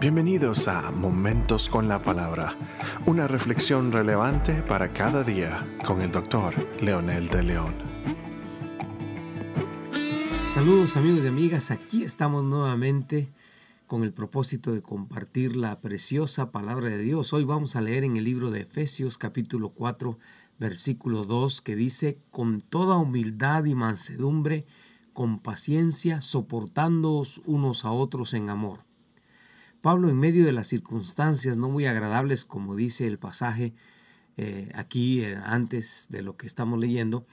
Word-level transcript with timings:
Bienvenidos 0.00 0.66
a 0.66 0.90
Momentos 0.92 1.68
con 1.68 1.86
la 1.86 2.02
Palabra, 2.02 2.56
una 3.04 3.28
reflexión 3.28 3.92
relevante 3.92 4.62
para 4.62 4.94
cada 4.94 5.22
día 5.24 5.62
con 5.84 6.00
el 6.00 6.10
doctor 6.10 6.54
Leonel 6.80 7.28
de 7.28 7.42
León. 7.42 7.74
Saludos 10.48 10.96
amigos 10.96 11.26
y 11.26 11.28
amigas, 11.28 11.70
aquí 11.70 12.02
estamos 12.02 12.46
nuevamente 12.46 13.28
con 13.86 14.02
el 14.02 14.14
propósito 14.14 14.72
de 14.72 14.80
compartir 14.80 15.54
la 15.54 15.76
preciosa 15.76 16.50
palabra 16.50 16.88
de 16.88 16.96
Dios. 16.96 17.34
Hoy 17.34 17.44
vamos 17.44 17.76
a 17.76 17.82
leer 17.82 18.02
en 18.02 18.16
el 18.16 18.24
libro 18.24 18.50
de 18.50 18.62
Efesios 18.62 19.18
capítulo 19.18 19.68
4 19.68 20.16
versículo 20.58 21.24
2 21.24 21.60
que 21.60 21.76
dice, 21.76 22.16
con 22.30 22.62
toda 22.62 22.96
humildad 22.96 23.66
y 23.66 23.74
mansedumbre, 23.74 24.64
con 25.12 25.38
paciencia, 25.38 26.22
soportándoos 26.22 27.42
unos 27.44 27.84
a 27.84 27.92
otros 27.92 28.32
en 28.32 28.48
amor 28.48 28.78
Pablo 29.80 30.10
en 30.10 30.18
medio 30.18 30.44
de 30.44 30.52
las 30.52 30.66
circunstancias 30.66 31.56
no 31.56 31.68
muy 31.68 31.86
agradables, 31.86 32.44
como 32.44 32.76
dice 32.76 33.06
el 33.06 33.18
pasaje 33.18 33.72
eh, 34.36 34.70
aquí 34.74 35.22
eh, 35.22 35.36
antes 35.44 36.08
de 36.10 36.22
lo 36.22 36.36
que 36.36 36.46
estamos 36.46 36.78
leyendo, 36.78 37.24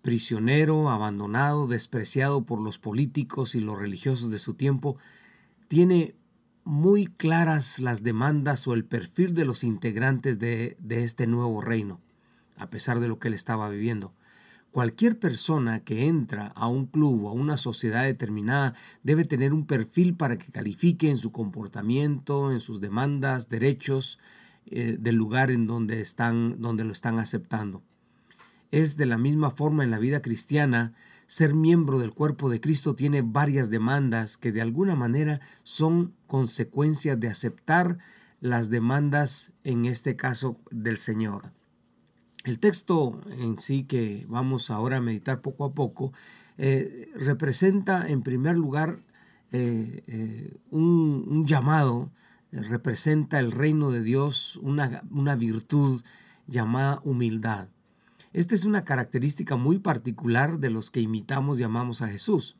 prisionero, 0.00 0.90
abandonado, 0.90 1.66
despreciado 1.66 2.42
por 2.42 2.60
los 2.60 2.78
políticos 2.78 3.54
y 3.54 3.60
los 3.60 3.78
religiosos 3.78 4.30
de 4.30 4.38
su 4.38 4.54
tiempo, 4.54 4.96
tiene 5.68 6.14
muy 6.64 7.06
claras 7.06 7.78
las 7.78 8.02
demandas 8.02 8.66
o 8.66 8.74
el 8.74 8.84
perfil 8.84 9.34
de 9.34 9.44
los 9.44 9.64
integrantes 9.64 10.38
de, 10.38 10.76
de 10.80 11.04
este 11.04 11.26
nuevo 11.26 11.60
reino, 11.60 12.00
a 12.56 12.70
pesar 12.70 13.00
de 13.00 13.08
lo 13.08 13.18
que 13.18 13.28
él 13.28 13.34
estaba 13.34 13.68
viviendo. 13.68 14.12
Cualquier 14.72 15.18
persona 15.18 15.80
que 15.80 16.06
entra 16.06 16.46
a 16.56 16.66
un 16.66 16.86
club 16.86 17.24
o 17.24 17.28
a 17.28 17.32
una 17.32 17.58
sociedad 17.58 18.04
determinada 18.04 18.74
debe 19.02 19.26
tener 19.26 19.52
un 19.52 19.66
perfil 19.66 20.16
para 20.16 20.38
que 20.38 20.50
califique 20.50 21.10
en 21.10 21.18
su 21.18 21.30
comportamiento, 21.30 22.50
en 22.50 22.58
sus 22.58 22.80
demandas, 22.80 23.50
derechos 23.50 24.18
eh, 24.64 24.96
del 24.98 25.16
lugar 25.16 25.50
en 25.50 25.66
donde, 25.66 26.00
están, 26.00 26.62
donde 26.62 26.84
lo 26.84 26.92
están 26.94 27.18
aceptando. 27.18 27.82
Es 28.70 28.96
de 28.96 29.04
la 29.04 29.18
misma 29.18 29.50
forma 29.50 29.84
en 29.84 29.90
la 29.90 29.98
vida 29.98 30.22
cristiana, 30.22 30.94
ser 31.26 31.54
miembro 31.54 31.98
del 31.98 32.14
cuerpo 32.14 32.48
de 32.48 32.62
Cristo 32.62 32.94
tiene 32.94 33.20
varias 33.20 33.68
demandas 33.68 34.38
que 34.38 34.52
de 34.52 34.62
alguna 34.62 34.96
manera 34.96 35.38
son 35.64 36.14
consecuencias 36.26 37.20
de 37.20 37.28
aceptar 37.28 37.98
las 38.40 38.70
demandas, 38.70 39.52
en 39.64 39.84
este 39.84 40.16
caso, 40.16 40.58
del 40.70 40.96
Señor. 40.96 41.52
El 42.44 42.58
texto 42.58 43.20
en 43.38 43.58
sí 43.58 43.84
que 43.84 44.26
vamos 44.28 44.70
ahora 44.70 44.96
a 44.96 45.00
meditar 45.00 45.40
poco 45.40 45.64
a 45.64 45.74
poco 45.74 46.12
eh, 46.58 47.08
representa 47.14 48.08
en 48.08 48.22
primer 48.22 48.56
lugar 48.56 48.98
eh, 49.52 50.02
eh, 50.06 50.56
un, 50.70 51.46
llamado, 51.46 52.10
representa 52.50 53.38
el 53.38 53.52
reino 53.52 53.90
de 53.90 54.02
Dios, 54.02 54.58
una, 54.62 55.04
una 55.10 55.36
virtud 55.36 56.02
llamada 56.46 57.00
humildad. 57.04 57.68
Esta 58.32 58.54
es 58.54 58.64
una 58.64 58.84
característica 58.84 59.56
muy 59.56 59.78
particular 59.78 60.58
de 60.58 60.70
los 60.70 60.90
que 60.90 61.00
imitamos 61.00 61.60
y 61.60 61.62
amamos 61.62 62.02
a 62.02 62.08
Jesús. 62.08 62.56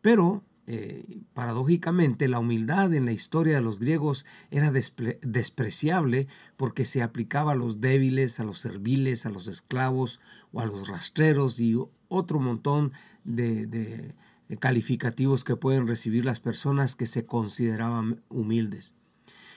Pero 0.00 0.42
eh, 0.66 1.20
paradójicamente, 1.34 2.28
la 2.28 2.38
humildad 2.38 2.94
en 2.94 3.04
la 3.04 3.12
historia 3.12 3.54
de 3.54 3.60
los 3.60 3.80
griegos 3.80 4.24
era 4.50 4.70
despreciable 4.70 6.28
porque 6.56 6.84
se 6.84 7.02
aplicaba 7.02 7.52
a 7.52 7.56
los 7.56 7.80
débiles, 7.80 8.38
a 8.38 8.44
los 8.44 8.58
serviles, 8.58 9.26
a 9.26 9.30
los 9.30 9.48
esclavos 9.48 10.20
o 10.52 10.60
a 10.60 10.66
los 10.66 10.88
rastreros 10.88 11.58
y 11.58 11.76
otro 12.08 12.38
montón 12.38 12.92
de 13.24 14.14
calificativos 14.60 15.44
que 15.44 15.56
pueden 15.56 15.88
recibir 15.88 16.24
las 16.24 16.40
personas 16.40 16.94
que 16.94 17.06
se 17.06 17.26
consideraban 17.26 18.22
humildes. 18.28 18.94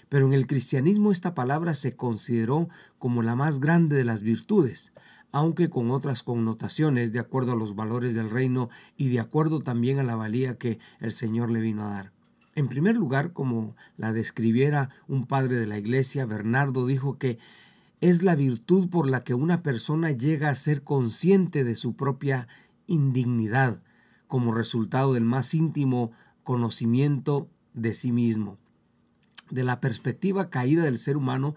Pero 0.09 0.27
en 0.27 0.33
el 0.33 0.47
cristianismo 0.47 1.11
esta 1.11 1.33
palabra 1.33 1.73
se 1.73 1.95
consideró 1.95 2.69
como 2.99 3.23
la 3.23 3.35
más 3.35 3.59
grande 3.59 3.95
de 3.95 4.05
las 4.05 4.21
virtudes, 4.21 4.93
aunque 5.35 5.69
con 5.69 5.91
otras 5.91 6.23
connotaciones 6.23 7.11
de 7.11 7.19
acuerdo 7.19 7.51
a 7.51 7.55
los 7.57 7.75
valores 7.75 8.13
del 8.13 8.29
reino 8.29 8.69
y 8.95 9.09
de 9.09 9.19
acuerdo 9.19 9.59
también 9.59 9.99
a 9.99 10.03
la 10.03 10.15
valía 10.15 10.57
que 10.57 10.79
el 11.01 11.11
Señor 11.11 11.51
le 11.51 11.59
vino 11.59 11.83
a 11.83 11.89
dar. 11.89 12.13
En 12.55 12.69
primer 12.69 12.95
lugar, 12.95 13.33
como 13.33 13.75
la 13.97 14.13
describiera 14.13 14.91
un 15.09 15.25
padre 15.25 15.57
de 15.57 15.67
la 15.67 15.77
iglesia, 15.77 16.25
Bernardo 16.25 16.85
dijo 16.85 17.17
que 17.17 17.37
es 17.99 18.23
la 18.23 18.37
virtud 18.37 18.87
por 18.87 19.09
la 19.09 19.25
que 19.25 19.33
una 19.33 19.61
persona 19.61 20.11
llega 20.11 20.47
a 20.47 20.55
ser 20.55 20.83
consciente 20.83 21.65
de 21.65 21.75
su 21.75 21.97
propia 21.97 22.47
indignidad 22.87 23.81
como 24.27 24.53
resultado 24.53 25.15
del 25.15 25.25
más 25.25 25.53
íntimo 25.53 26.13
conocimiento 26.45 27.49
de 27.73 27.93
sí 27.93 28.13
mismo. 28.13 28.57
De 29.49 29.65
la 29.65 29.81
perspectiva 29.81 30.49
caída 30.49 30.83
del 30.83 30.97
ser 30.97 31.17
humano, 31.17 31.55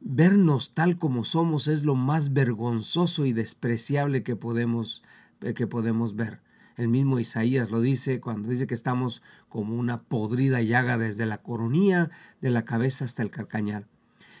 vernos 0.00 0.74
tal 0.74 0.98
como 0.98 1.24
somos 1.24 1.68
es 1.68 1.84
lo 1.84 1.94
más 1.94 2.32
vergonzoso 2.32 3.26
y 3.26 3.32
despreciable 3.32 4.22
que 4.22 4.36
podemos, 4.36 5.02
eh, 5.42 5.54
que 5.54 5.66
podemos 5.66 6.16
ver. 6.16 6.40
El 6.76 6.88
mismo 6.88 7.18
Isaías 7.18 7.70
lo 7.70 7.80
dice 7.80 8.20
cuando 8.20 8.50
dice 8.50 8.66
que 8.66 8.74
estamos 8.74 9.22
como 9.48 9.74
una 9.74 10.02
podrida 10.02 10.60
llaga 10.60 10.98
desde 10.98 11.24
la 11.24 11.38
coronilla 11.38 12.10
de 12.40 12.50
la 12.50 12.64
cabeza 12.64 13.06
hasta 13.06 13.22
el 13.22 13.30
carcañal. 13.30 13.86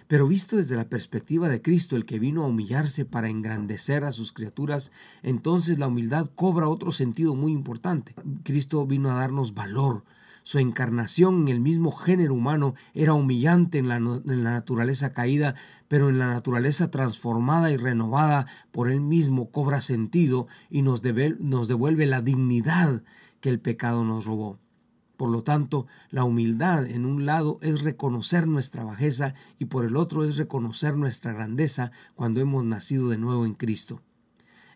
Pero 0.06 0.28
visto 0.28 0.56
desde 0.56 0.76
la 0.76 0.88
perspectiva 0.88 1.48
de 1.48 1.60
Cristo, 1.60 1.96
el 1.96 2.04
que 2.04 2.20
vino 2.20 2.44
a 2.44 2.46
humillarse 2.46 3.04
para 3.04 3.28
engrandecer 3.28 4.04
a 4.04 4.12
sus 4.12 4.32
criaturas, 4.32 4.92
entonces 5.22 5.78
la 5.78 5.88
humildad 5.88 6.30
cobra 6.34 6.68
otro 6.68 6.92
sentido 6.92 7.34
muy 7.34 7.50
importante. 7.50 8.14
Cristo 8.44 8.86
vino 8.86 9.10
a 9.10 9.14
darnos 9.14 9.54
valor, 9.54 10.04
su 10.46 10.60
encarnación 10.60 11.40
en 11.40 11.48
el 11.48 11.58
mismo 11.58 11.90
género 11.90 12.32
humano 12.32 12.76
era 12.94 13.14
humillante 13.14 13.78
en 13.78 13.88
la, 13.88 13.98
naturaleza 13.98 15.12
caída, 15.12 15.56
pero 15.88 16.08
en 16.08 16.20
la 16.20 16.28
naturaleza 16.28 16.88
transformada 16.88 17.72
y 17.72 17.76
renovada 17.76 18.46
por 18.70 18.88
él 18.88 19.00
mismo 19.00 19.50
cobra 19.50 19.80
sentido 19.80 20.46
y 20.70 20.82
nos, 20.82 21.02
nos 21.40 21.66
devuelve 21.66 22.06
la 22.06 22.22
dignidad 22.22 23.02
que 23.40 23.48
el 23.48 23.58
pecado 23.58 24.04
nos 24.04 24.24
robó. 24.24 24.60
Por 25.16 25.30
lo 25.30 25.42
tanto, 25.42 25.88
la 26.10 26.22
humildad 26.22 26.86
en 26.88 27.06
un 27.06 27.26
lado 27.26 27.58
es 27.60 27.82
reconocer 27.82 28.46
nuestra 28.46 28.84
bajeza 28.84 29.34
y 29.58 29.64
por 29.64 29.84
el 29.84 29.96
otro 29.96 30.22
es 30.22 30.36
reconocer 30.36 30.96
nuestra 30.96 31.32
grandeza 31.32 31.90
cuando 32.14 32.40
hemos 32.40 32.64
nacido 32.64 33.08
de 33.08 33.18
nuevo 33.18 33.46
en 33.46 33.54
Cristo. 33.54 34.00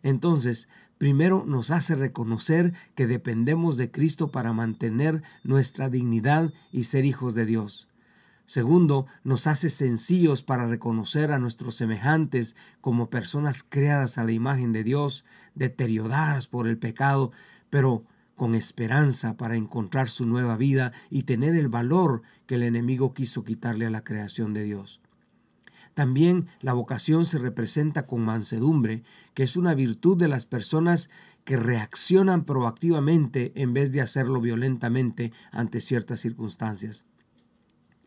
Entonces, 0.03 0.69
primero 1.01 1.47
nos 1.47 1.71
hace 1.71 1.97
reconocer 1.97 2.75
que 2.95 3.07
dependemos 3.07 3.79
de 3.79 3.91
Cristo 3.91 4.31
para 4.31 4.53
mantener 4.53 5.23
nuestra 5.45 5.89
dignidad 5.89 6.53
y 6.73 6.85
ser 6.85 7.07
hijos 7.07 7.35
de 7.35 7.47
Dios. 7.47 7.89
Segundo, 8.45 9.07
nos 9.25 9.47
hace 9.47 9.71
sencillos 9.71 10.43
para 10.43 10.67
reconocer 10.67 11.33
a 11.33 11.39
nuestros 11.39 11.75
semejantes 11.75 12.55
como 12.83 13.09
personas 13.09 13.63
creadas 13.63 14.19
a 14.19 14.25
la 14.25 14.33
imagen 14.33 14.73
de 14.73 14.85
Dios, 14.85 15.25
deterioradas 15.55 16.49
por 16.49 16.69
el 16.69 16.77
pecado, 16.77 17.33
pero 17.71 18.05
con 18.37 18.55
esperanza 18.55 19.39
para 19.39 19.57
encontrar 19.57 20.11
su 20.11 20.27
nueva 20.27 20.59
vida 20.59 20.93
y 21.09 21.23
tener 21.23 21.57
el 21.57 21.69
valor 21.69 22.21
que 22.45 22.57
el 22.57 22.63
enemigo 22.63 23.15
quiso 23.15 23.43
quitarle 23.43 23.87
a 23.87 23.91
la 23.91 24.05
creación 24.05 24.53
de 24.53 24.65
Dios. 24.65 25.01
También 25.95 26.47
la 26.61 26.73
vocación 26.73 27.27
se 27.27 27.39
representa 27.39 28.07
con 28.07 28.23
mansedumbre, 28.23 29.03
que 29.35 29.43
es 29.43 29.57
una 29.57 29.75
virtud 29.75 30.17
de 30.17 30.29
las 30.29 30.47
personas 30.47 31.11
que 31.45 31.57
reaccionan 31.57 32.45
proactivamente 32.45 33.53
en 33.57 33.73
vez 33.73 33.93
de 33.93 34.01
hacerlo 34.01 34.41
violentamente 34.41 35.33
ante 35.51 35.81
ciertas 35.81 36.21
circunstancias. 36.21 37.07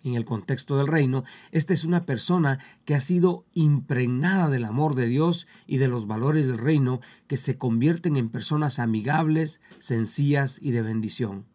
En 0.03 0.15
el 0.15 0.25
contexto 0.25 0.77
del 0.77 0.87
reino, 0.87 1.23
esta 1.51 1.73
es 1.73 1.85
una 1.85 2.05
persona 2.05 2.59
que 2.83 2.93
ha 2.93 2.99
sido 2.99 3.45
impregnada 3.53 4.49
del 4.49 4.65
amor 4.65 4.95
de 4.95 5.07
Dios 5.07 5.47
y 5.65 5.77
de 5.77 5.87
los 5.87 6.07
valores 6.07 6.47
del 6.47 6.57
reino 6.57 6.99
que 7.27 7.37
se 7.37 7.57
convierten 7.57 8.17
en 8.17 8.29
personas 8.29 8.79
amigables, 8.79 9.61
sencillas 9.79 10.59
y 10.61 10.71
de 10.71 10.81
bendición. 10.81 11.45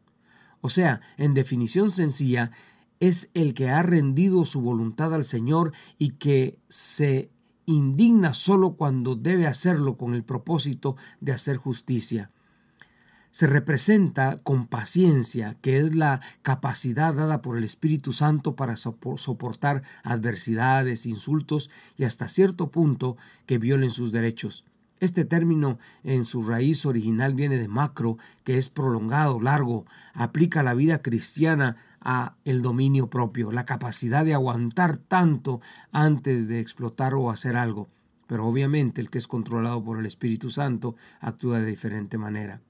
O 0.63 0.71
sea, 0.71 1.03
en 1.19 1.35
definición 1.35 1.91
sencilla, 1.91 2.51
es 3.01 3.31
el 3.35 3.55
que 3.55 3.71
ha 3.71 3.83
rendido 3.83 4.45
su 4.45 4.61
voluntad 4.61 5.15
al 5.15 5.25
Señor 5.25 5.73
y 5.99 6.11
que 6.11 6.59
se 6.69 7.31
indigna 7.67 8.35
solo 8.35 8.77
cuando 8.77 9.15
debe 9.15 9.47
hacerlo 9.47 9.97
con 9.97 10.15
el 10.15 10.25
propósito 10.25 10.97
de 11.21 11.33
hacer 11.33 11.57
justicia. 11.57 12.31
Se 13.31 13.47
representa 13.47 14.39
con 14.43 14.67
paciencia, 14.67 15.55
que 15.61 15.77
es 15.77 15.95
la 15.95 16.21
capacidad 16.43 17.15
dada 17.15 17.43
por 17.43 17.59
el 17.59 17.65
Espíritu 17.65 18.13
Santo 18.13 18.57
para 18.57 18.77
soportar 18.77 19.83
adversidades, 20.03 21.05
insultos 21.05 21.69
y 21.97 22.05
hasta 22.05 22.29
cierto 22.29 22.71
punto 22.71 23.17
que 23.45 23.59
violen 23.59 23.91
sus 23.91 24.13
derechos. 24.13 24.65
Este 25.01 25.25
término 25.25 25.79
en 26.03 26.25
su 26.25 26.43
raíz 26.43 26.85
original 26.85 27.35
viene 27.35 27.59
de 27.59 27.69
macro, 27.69 28.19
que 28.43 28.59
es 28.59 28.69
prolongado, 28.69 29.41
largo, 29.41 29.87
aplica 30.13 30.65
la 30.65 30.75
vida 30.75 31.03
cristiana 31.03 31.77
el 32.45 32.63
dominio 32.63 33.11
propio, 33.11 33.53
la 33.53 33.67
capacidad 33.67 34.25
de 34.25 34.35
aguantar 34.35 34.97
tanto 34.97 35.61
antes 35.93 36.49
de 36.49 36.61
explotar 36.61 37.15
o 37.15 37.31
hacer 37.31 37.57
algo. 37.57 37.89
Pero 38.27 38.47
obviamente 38.47 39.01
el 39.01 39.11
que 39.11 39.19
es 39.19 39.27
controlado 39.27 39.83
por 39.83 39.99
el 39.99 40.07
Espíritu 40.07 40.51
Santo 40.51 40.95
actúa 41.21 41.61
de 41.61 41.67
diferente 41.67 42.17
manera. 42.17 42.63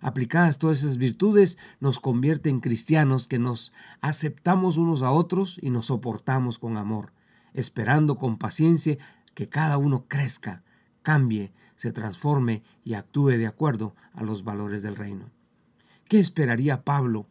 Aplicadas 0.00 0.58
todas 0.58 0.78
esas 0.78 0.96
virtudes 0.96 1.58
nos 1.78 2.00
convierte 2.00 2.48
en 2.48 2.60
cristianos 2.60 3.28
que 3.28 3.38
nos 3.38 3.72
aceptamos 4.00 4.78
unos 4.78 5.02
a 5.02 5.10
otros 5.10 5.58
y 5.60 5.68
nos 5.68 5.86
soportamos 5.86 6.58
con 6.58 6.78
amor, 6.78 7.12
esperando 7.52 8.16
con 8.16 8.38
paciencia 8.38 8.96
que 9.34 9.48
cada 9.48 9.76
uno 9.76 10.06
crezca, 10.08 10.62
cambie, 11.02 11.52
se 11.76 11.92
transforme 11.92 12.62
y 12.82 12.94
actúe 12.94 13.36
de 13.36 13.46
acuerdo 13.46 13.94
a 14.14 14.22
los 14.22 14.42
valores 14.42 14.82
del 14.82 14.96
reino. 14.96 15.30
¿Qué 16.08 16.18
esperaría 16.18 16.82
Pablo 16.82 17.26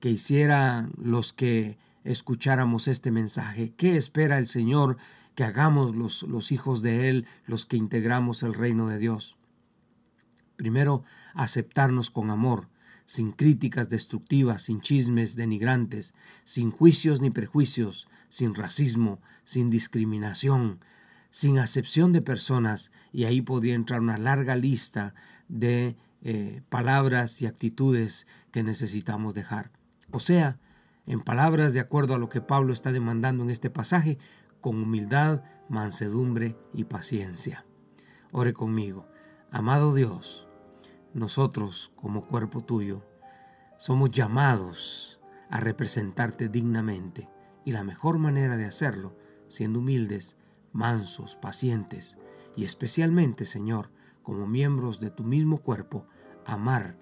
que 0.00 0.10
hicieran 0.10 0.92
los 0.96 1.32
que 1.32 1.78
escucháramos 2.04 2.88
este 2.88 3.10
mensaje? 3.10 3.72
¿Qué 3.76 3.96
espera 3.96 4.38
el 4.38 4.46
Señor 4.46 4.96
que 5.34 5.44
hagamos 5.44 5.94
los, 5.94 6.24
los 6.24 6.52
hijos 6.52 6.82
de 6.82 7.08
Él, 7.08 7.26
los 7.46 7.66
que 7.66 7.76
integramos 7.76 8.42
el 8.42 8.54
reino 8.54 8.88
de 8.88 8.98
Dios? 8.98 9.36
Primero, 10.56 11.04
aceptarnos 11.34 12.10
con 12.10 12.30
amor, 12.30 12.68
sin 13.06 13.32
críticas 13.32 13.88
destructivas, 13.88 14.62
sin 14.62 14.80
chismes 14.80 15.34
denigrantes, 15.34 16.14
sin 16.44 16.70
juicios 16.70 17.20
ni 17.20 17.30
prejuicios, 17.30 18.06
sin 18.28 18.54
racismo, 18.54 19.20
sin 19.44 19.70
discriminación, 19.70 20.78
sin 21.30 21.58
acepción 21.58 22.12
de 22.12 22.22
personas, 22.22 22.92
y 23.12 23.24
ahí 23.24 23.40
podría 23.40 23.74
entrar 23.74 24.00
una 24.00 24.18
larga 24.18 24.54
lista 24.54 25.14
de 25.48 25.96
eh, 26.22 26.62
palabras 26.68 27.40
y 27.40 27.46
actitudes 27.46 28.26
que 28.52 28.62
necesitamos 28.62 29.34
dejar. 29.34 29.70
O 30.12 30.20
sea, 30.20 30.58
en 31.06 31.20
palabras 31.20 31.72
de 31.72 31.80
acuerdo 31.80 32.14
a 32.14 32.18
lo 32.18 32.28
que 32.28 32.40
Pablo 32.40 32.72
está 32.72 32.92
demandando 32.92 33.42
en 33.42 33.50
este 33.50 33.70
pasaje, 33.70 34.18
con 34.60 34.82
humildad, 34.82 35.42
mansedumbre 35.68 36.56
y 36.74 36.84
paciencia. 36.84 37.66
Ore 38.32 38.52
conmigo. 38.52 39.08
Amado 39.50 39.94
Dios, 39.94 40.48
nosotros 41.14 41.92
como 41.96 42.26
cuerpo 42.26 42.62
tuyo 42.62 43.04
somos 43.78 44.10
llamados 44.10 45.20
a 45.48 45.58
representarte 45.58 46.48
dignamente 46.48 47.28
y 47.64 47.72
la 47.72 47.82
mejor 47.82 48.18
manera 48.18 48.56
de 48.56 48.66
hacerlo, 48.66 49.16
siendo 49.48 49.80
humildes, 49.80 50.36
mansos, 50.72 51.36
pacientes 51.36 52.18
y 52.56 52.64
especialmente, 52.64 53.46
Señor, 53.46 53.90
como 54.22 54.46
miembros 54.46 55.00
de 55.00 55.10
tu 55.10 55.24
mismo 55.24 55.58
cuerpo, 55.58 56.06
amar 56.46 56.96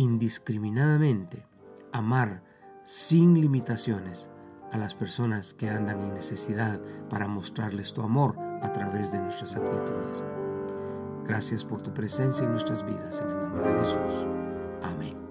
indiscriminadamente, 0.00 1.46
amar 1.92 2.42
sin 2.84 3.38
limitaciones 3.38 4.30
a 4.72 4.78
las 4.78 4.94
personas 4.94 5.52
que 5.52 5.68
andan 5.68 6.00
en 6.00 6.14
necesidad 6.14 6.80
para 7.10 7.28
mostrarles 7.28 7.92
tu 7.92 8.02
amor 8.02 8.34
a 8.62 8.72
través 8.72 9.12
de 9.12 9.20
nuestras 9.20 9.56
actitudes. 9.56 10.24
Gracias 11.26 11.64
por 11.66 11.82
tu 11.82 11.92
presencia 11.92 12.44
en 12.44 12.52
nuestras 12.52 12.84
vidas, 12.84 13.20
en 13.20 13.30
el 13.30 13.40
nombre 13.40 13.62
de 13.62 13.80
Jesús. 13.80 14.26
Amén. 14.82 15.29